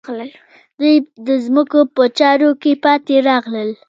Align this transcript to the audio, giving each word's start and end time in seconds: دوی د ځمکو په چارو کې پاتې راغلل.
دوی 0.79 0.95
د 1.25 1.27
ځمکو 1.45 1.79
په 1.95 2.03
چارو 2.19 2.49
کې 2.61 2.71
پاتې 2.83 3.15
راغلل. 3.29 3.69